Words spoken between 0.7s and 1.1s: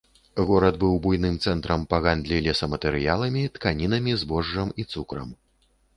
быў